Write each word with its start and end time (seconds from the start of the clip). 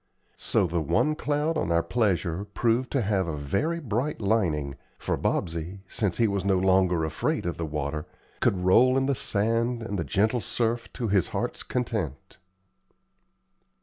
So 0.37 0.65
the 0.65 0.81
one 0.81 1.13
cloud 1.13 1.59
on 1.59 1.71
our 1.71 1.83
pleasure 1.83 2.43
proved 2.43 2.89
to 2.93 3.03
have 3.03 3.27
a 3.27 3.37
very 3.37 3.79
bright 3.79 4.19
lining, 4.19 4.73
for 4.97 5.15
Bobsey, 5.15 5.81
since 5.85 6.17
he 6.17 6.27
was 6.27 6.43
no 6.43 6.57
longer 6.57 7.05
afraid 7.05 7.45
of 7.45 7.57
the 7.57 7.67
water, 7.67 8.07
could 8.39 8.65
roll 8.65 8.97
in 8.97 9.05
the 9.05 9.13
sand 9.13 9.83
and 9.83 9.99
the 9.99 10.03
gentle 10.03 10.41
surf 10.41 10.91
to 10.93 11.09
his 11.09 11.27
heart's 11.27 11.61
content. 11.61 12.39